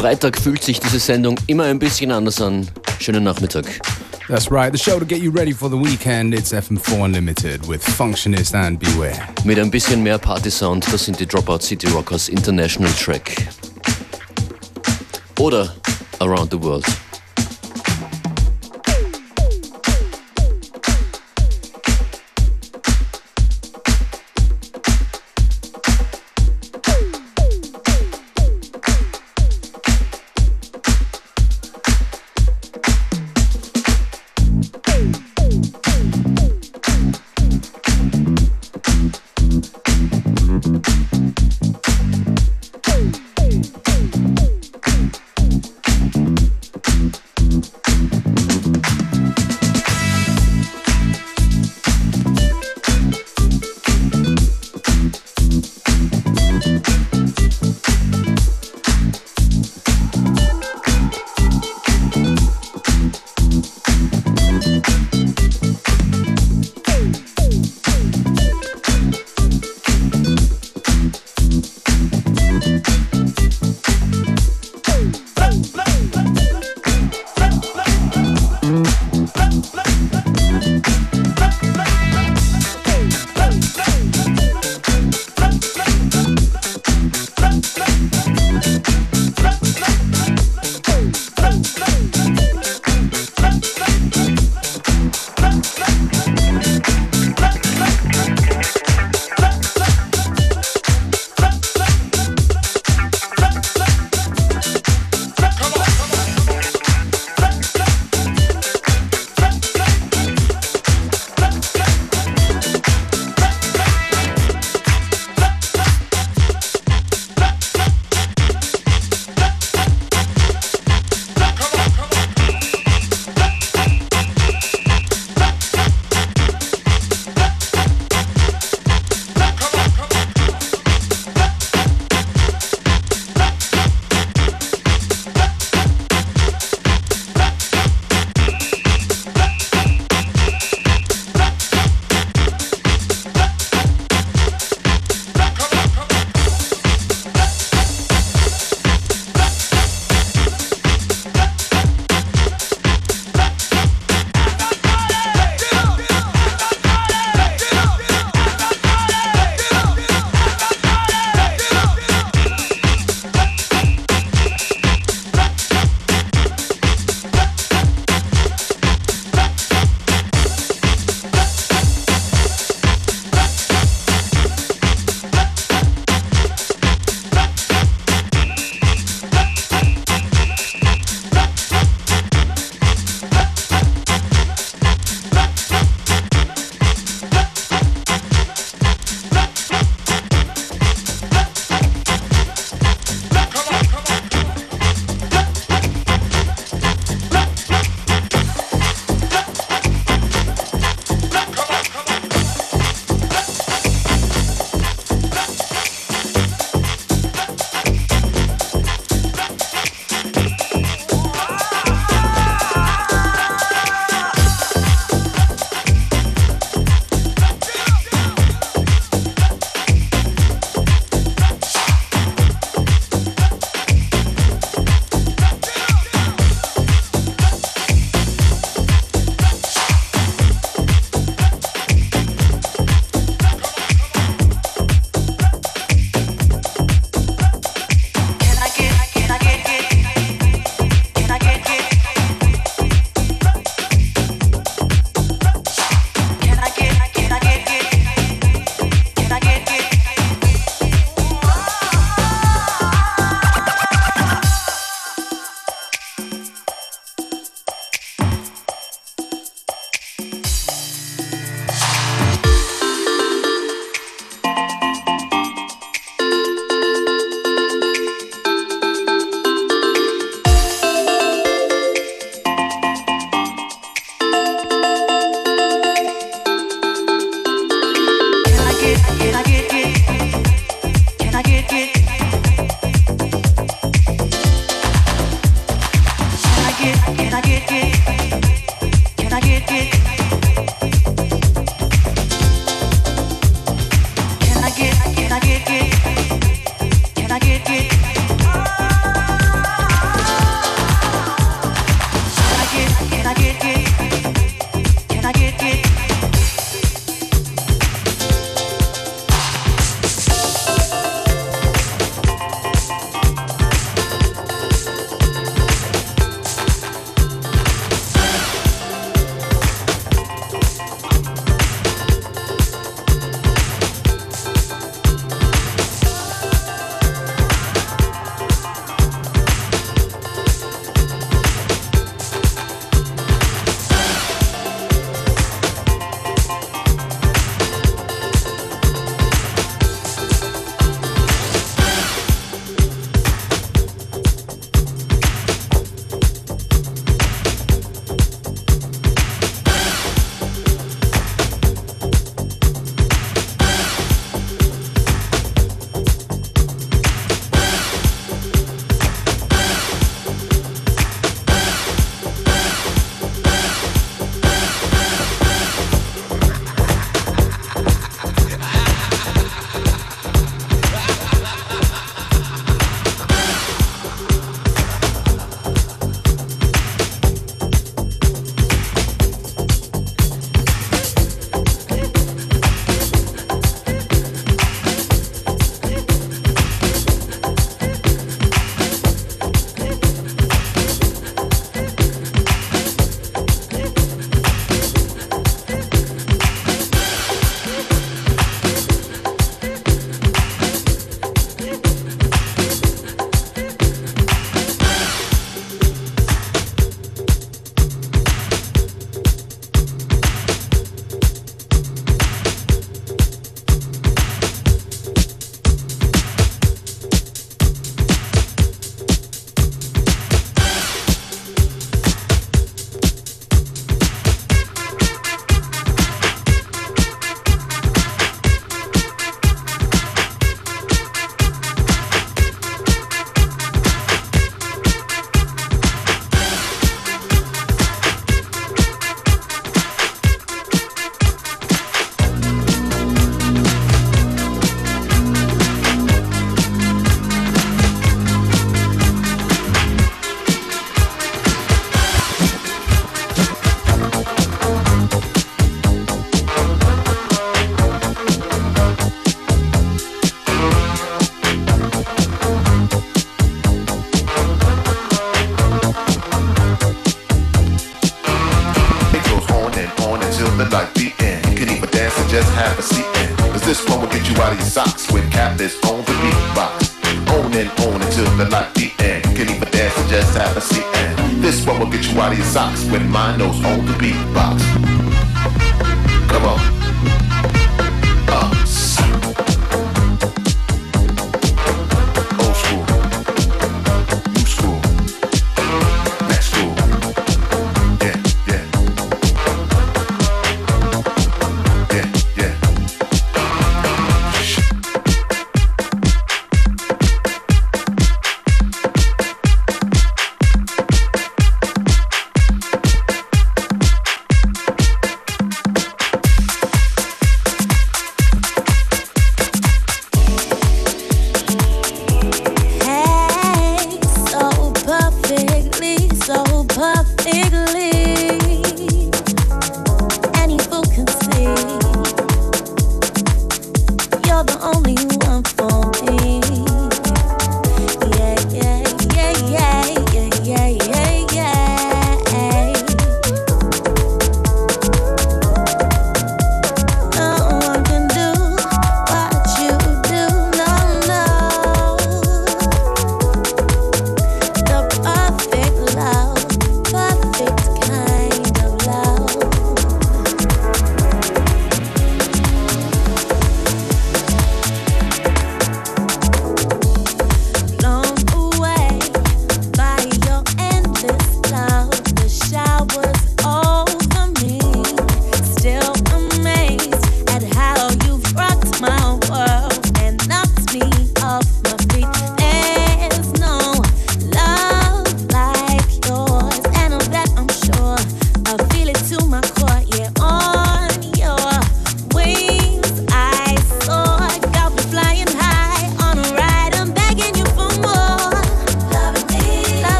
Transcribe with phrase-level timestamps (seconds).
[0.00, 2.66] Freitag fühlt sich diese Sendung immer ein bisschen anders an.
[3.00, 3.66] Schönen Nachmittag.
[4.28, 6.32] That's right, the show to get you ready for the weekend.
[6.32, 9.12] It's FM4 Unlimited with Functionist and Beware.
[9.44, 13.46] Mit ein bisschen mehr Party-Sound, das sind die Dropout City Rockers International Track.
[15.38, 15.74] Oder
[16.18, 16.86] Around the World.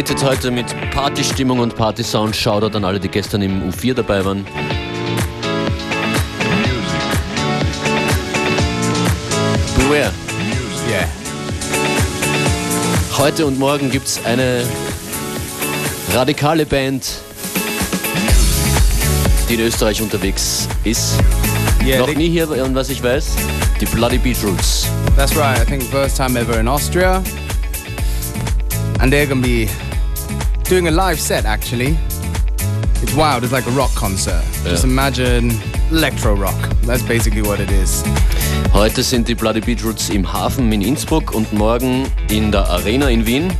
[0.00, 2.34] Unlimited heute mit Partystimmung und Partysound.
[2.34, 4.46] Shoutout an alle, die gestern im U4 dabei waren.
[9.76, 10.10] Beware.
[10.88, 11.06] Yeah.
[13.18, 14.64] Heute und morgen gibt es eine
[16.14, 17.20] radikale Band,
[19.50, 21.16] die in Österreich unterwegs ist.
[21.84, 23.36] Yeah, Noch nie hier, an was ich weiß,
[23.78, 24.86] die Bloody Beetroots.
[25.14, 25.60] That's right.
[25.60, 27.22] I think first time ever in Austria.
[28.98, 29.68] And they're gonna be
[30.70, 31.98] doing a live set actually.
[33.02, 34.44] It's wild, it's like a rock concert.
[34.62, 34.92] Just Yeah.
[34.92, 36.54] imagine electro rock.
[36.86, 38.04] That's basically what it is.
[38.72, 43.26] Heute sind die Bloody Beetroots im Hafen in Innsbruck und morgen in der Arena in
[43.26, 43.52] Wien.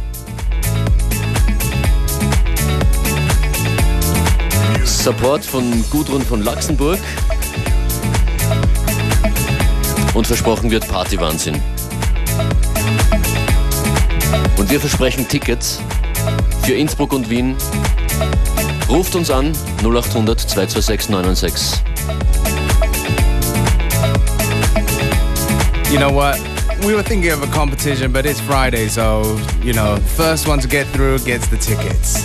[4.84, 7.00] Support von Gudrun von Luxemburg.
[10.14, 11.60] Und versprochen wird Partywahnsinn.
[14.56, 15.80] Und wir versprechen Tickets
[16.70, 17.56] für Innsbruck und Wien.
[18.88, 19.52] Ruft uns an
[19.82, 21.82] 0800 226 996.
[25.90, 26.38] You know what?
[26.86, 30.68] We were thinking of a competition, but it's Friday, so you know, first one to
[30.68, 32.24] get through gets the tickets.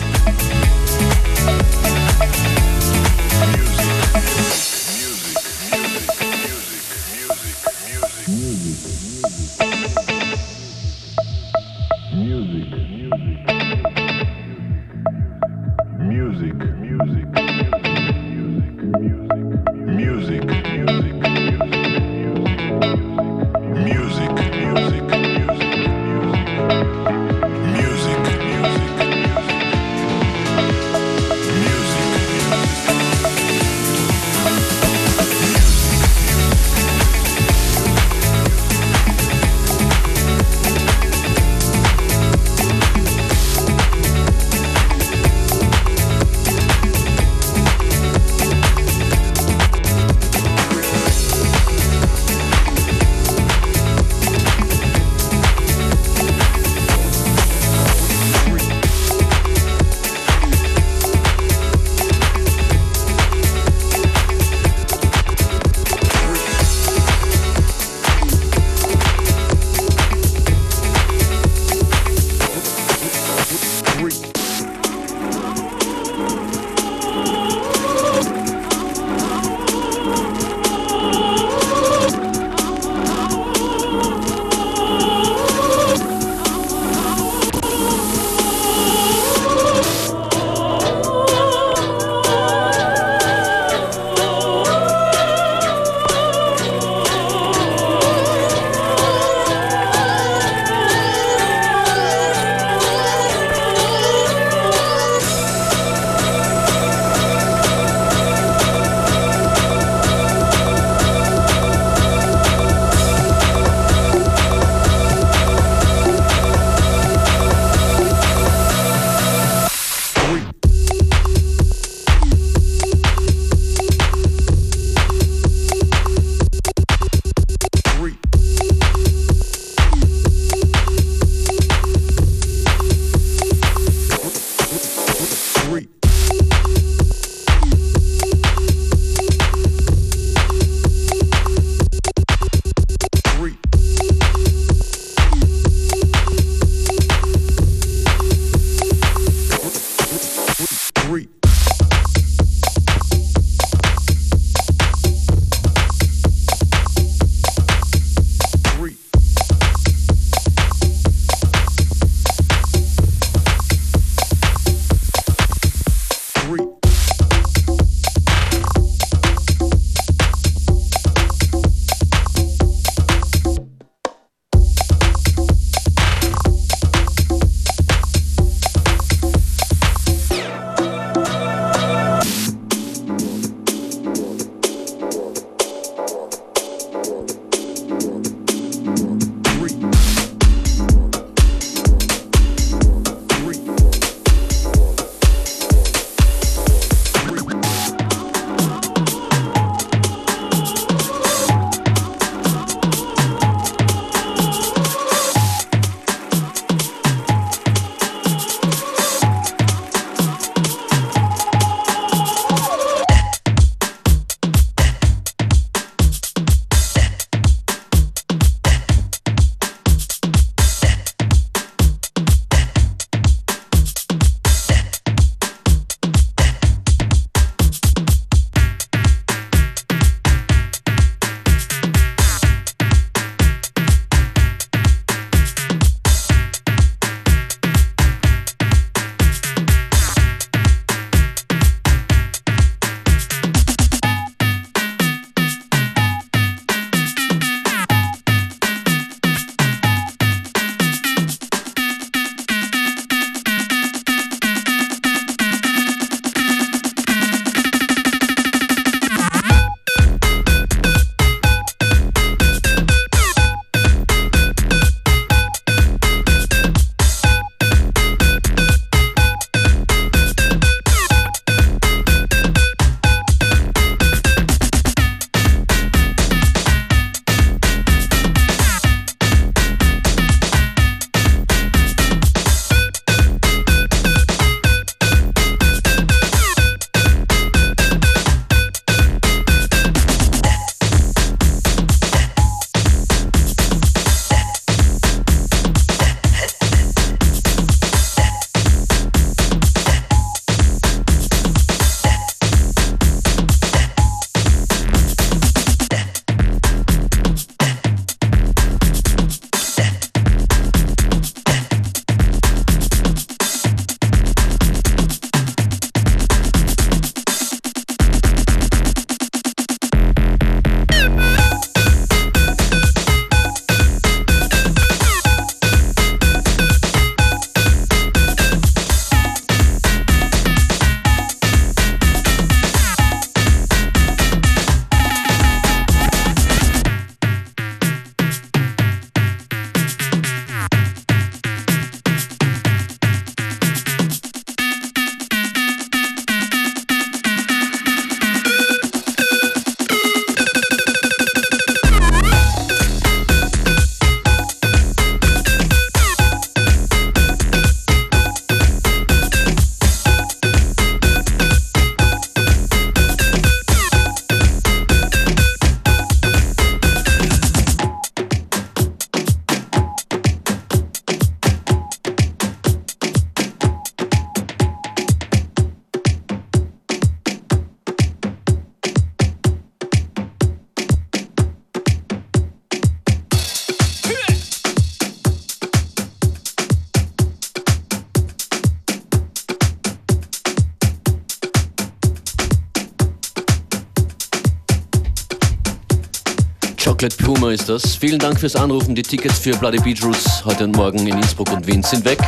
[397.70, 397.96] war's.
[397.96, 398.96] Vielen Dank fürs Anrufen.
[398.96, 402.20] Die Tickets für Bloody Beach Roots heute und morgen in Innsbruck und Wien sind weg.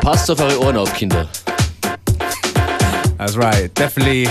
[0.00, 1.28] Passt auf eure Ohren auf, Kinder.
[3.18, 4.28] That's right, definitely.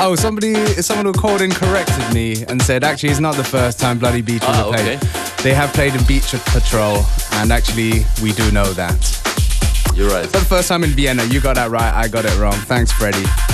[0.00, 3.80] Oh, somebody, someone who called in corrected me and said actually it's not the first
[3.80, 4.98] time Bloody Beach ah, have okay.
[4.98, 5.00] played.
[5.42, 8.96] They have played in Beach Patrol, and actually we do know that.
[9.94, 10.26] You're right.
[10.26, 12.54] For the first time in Vienna, you got that right, I got it wrong.
[12.66, 13.53] Thanks, Freddie.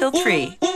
[0.00, 0.69] Crystal three.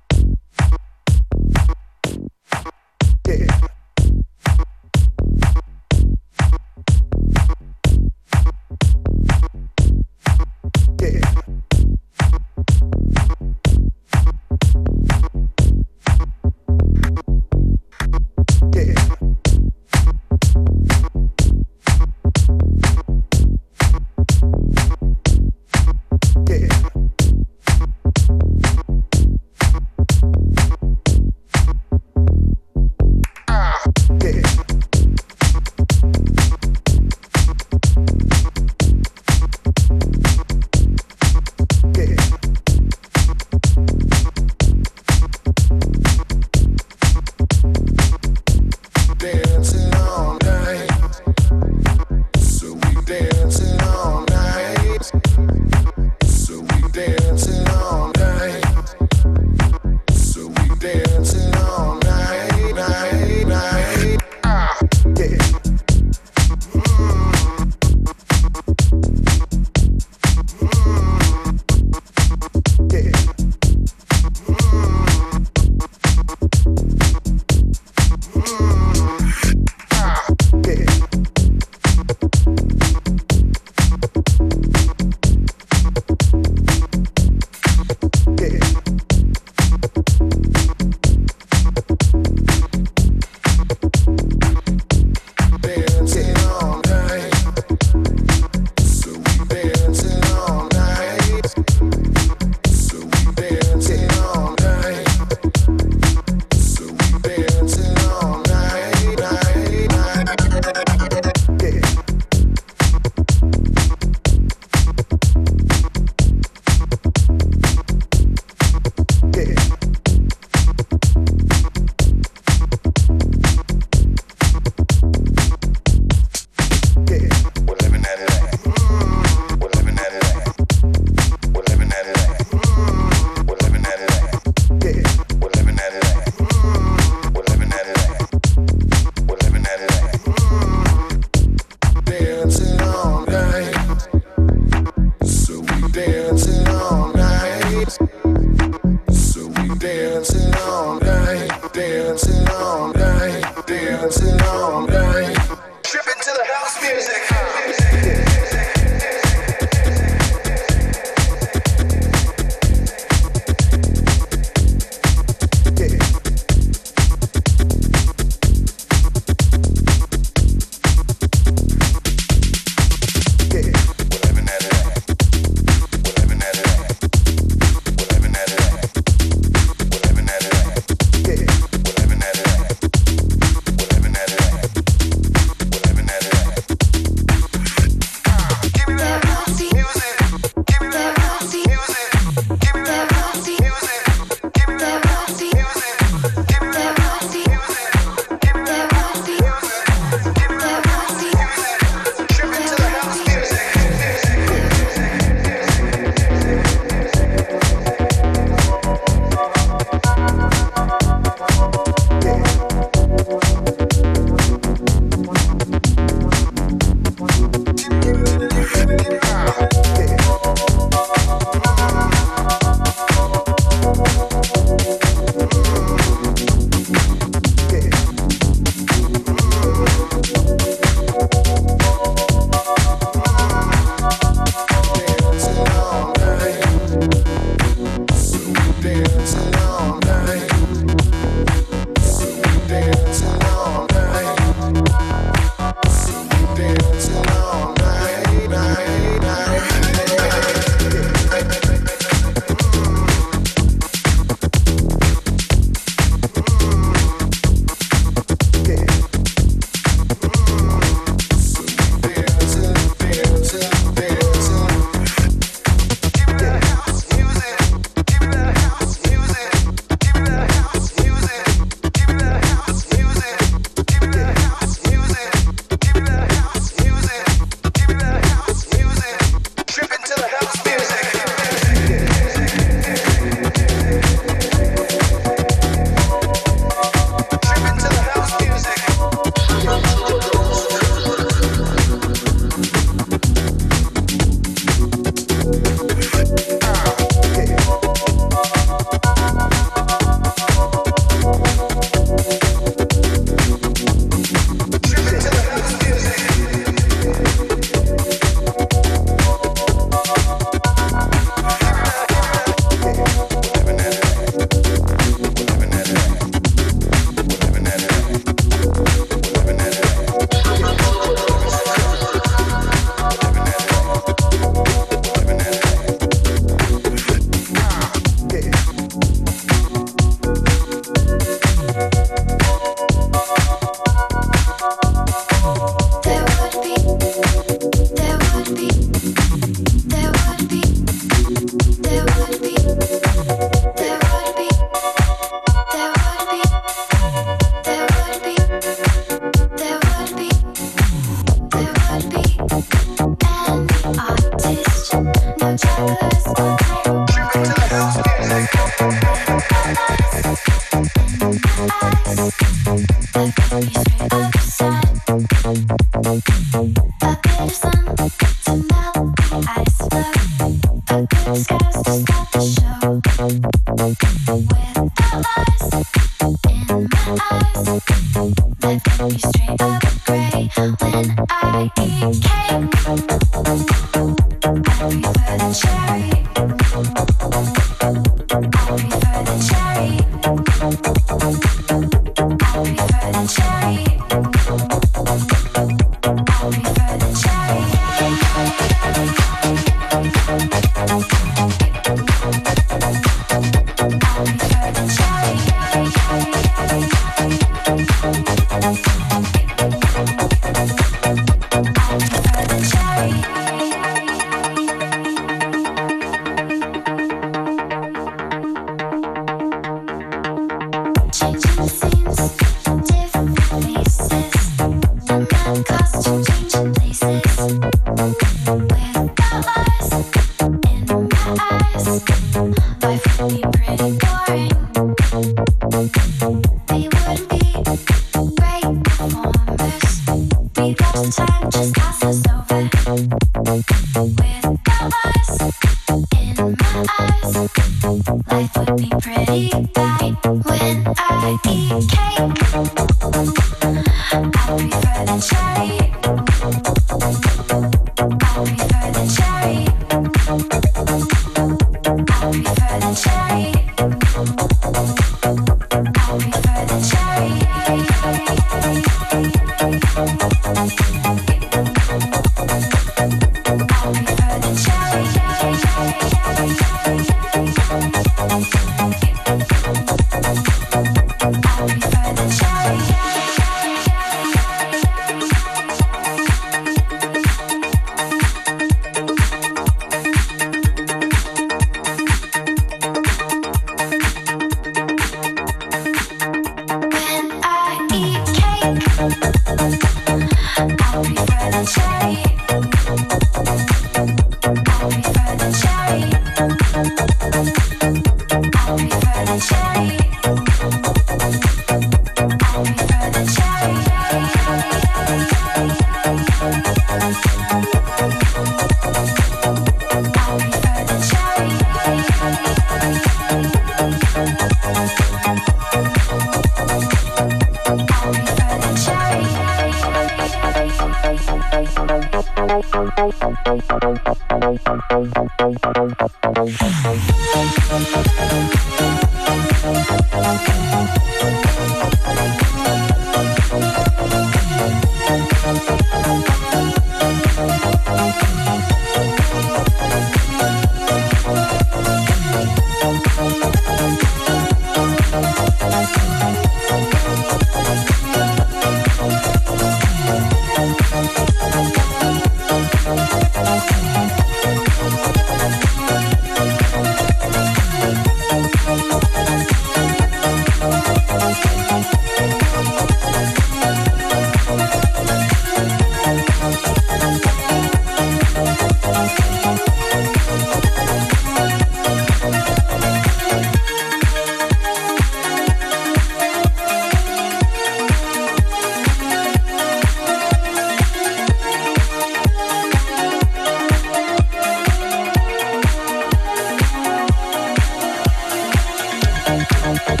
[599.75, 600.00] down.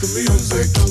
[0.00, 0.89] the music.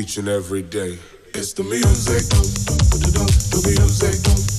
[0.00, 0.98] Each and every day.
[1.34, 2.26] It's the music.
[3.50, 4.49] The music.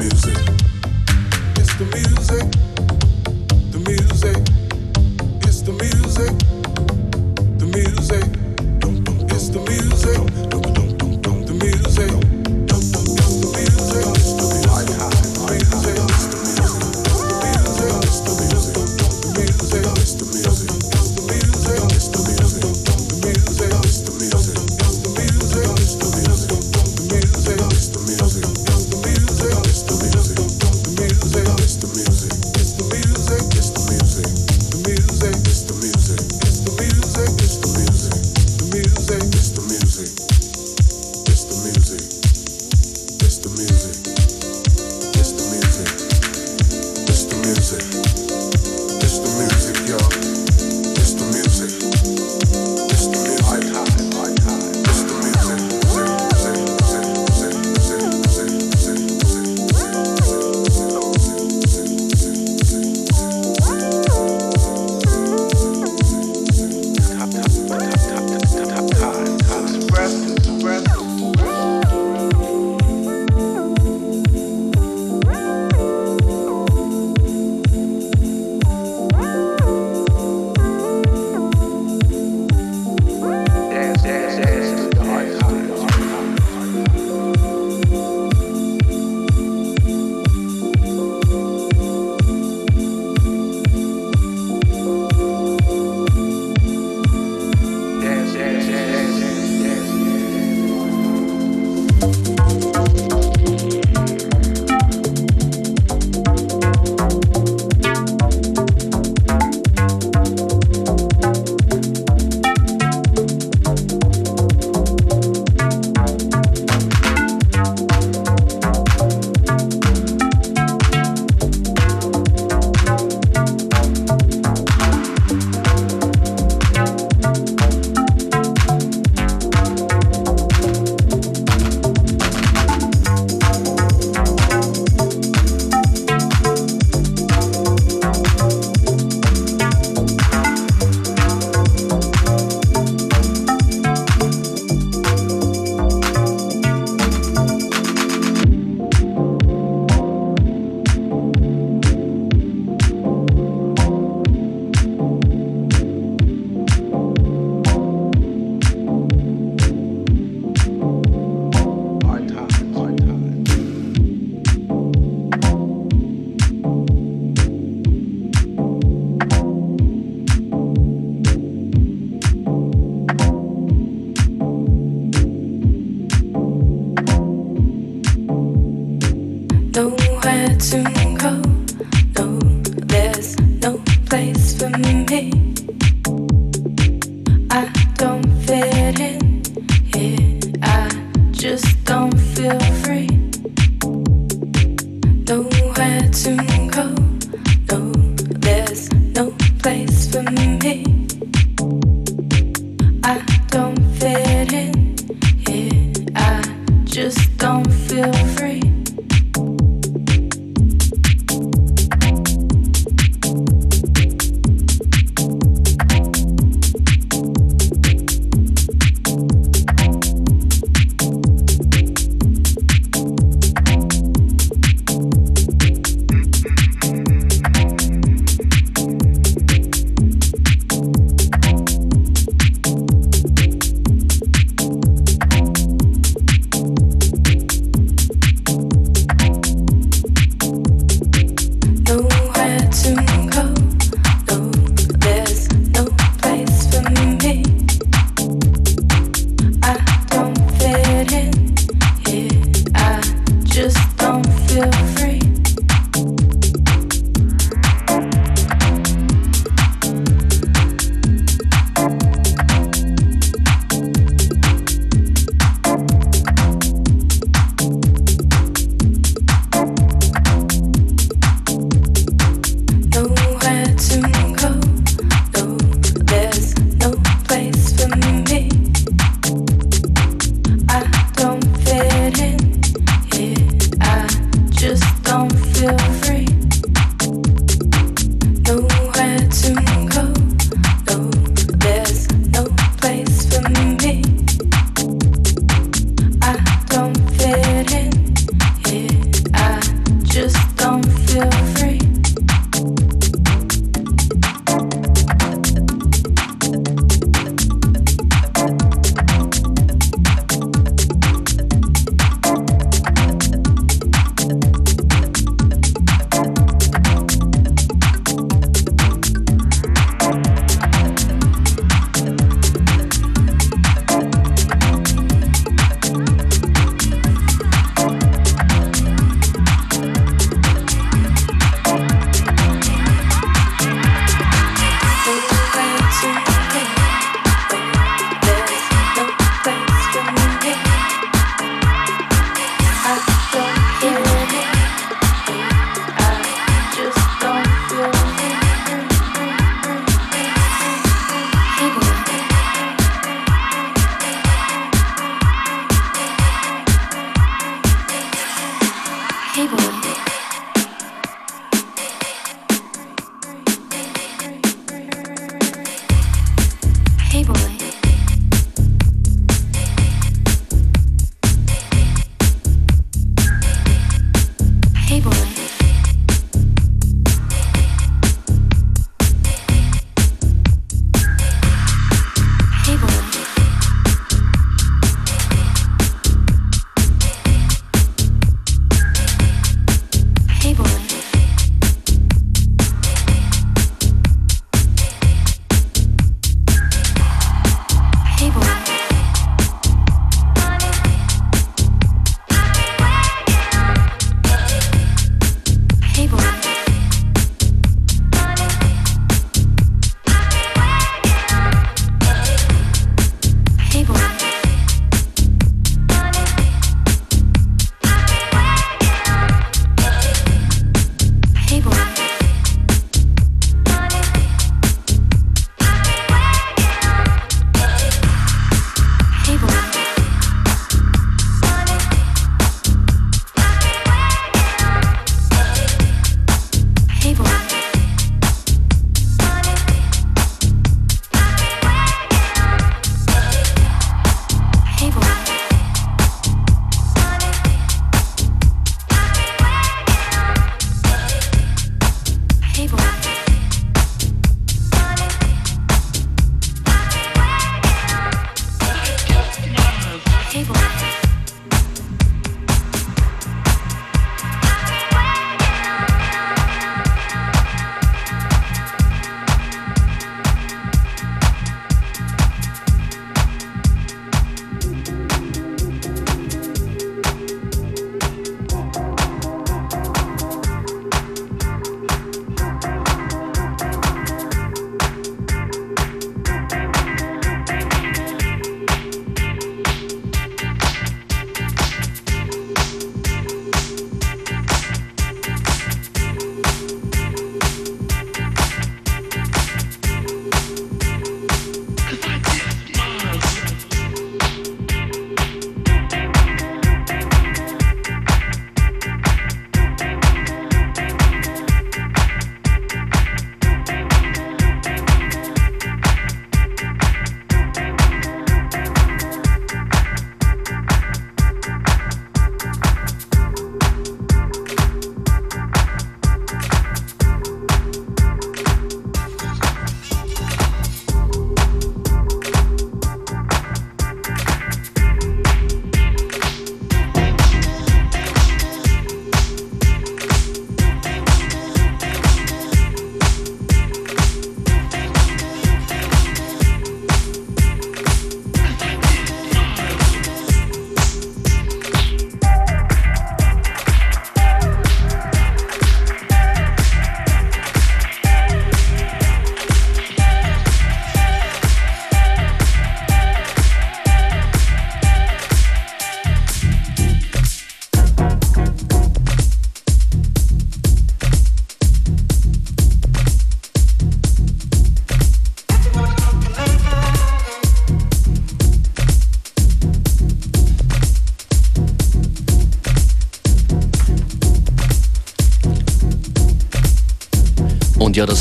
[0.00, 0.38] Music.
[1.58, 2.09] It's the music.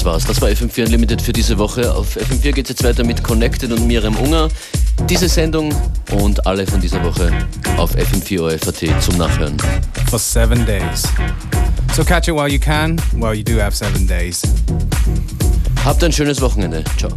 [0.10, 0.26] War's.
[0.26, 1.93] Das war FM4 Unlimited für diese Woche.
[1.93, 4.49] Auf FM4 geht es jetzt weiter mit Connected und Miriam Unger.
[5.07, 5.74] Diese Sendung
[6.12, 7.32] und alle von dieser Woche
[7.78, 9.57] auf FM4 OFAT zum Nachhören.
[10.10, 11.03] For seven days.
[11.95, 12.99] So catch it while you can.
[13.16, 14.41] Well, you do have seven days.
[15.86, 16.84] Habt ein schönes Wochenende.
[16.97, 17.12] Ciao.